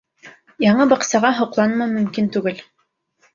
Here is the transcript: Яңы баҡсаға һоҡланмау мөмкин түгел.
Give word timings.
Яңы 0.63 0.87
баҡсаға 0.93 1.31
һоҡланмау 1.41 1.93
мөмкин 1.99 2.31
түгел. 2.39 2.65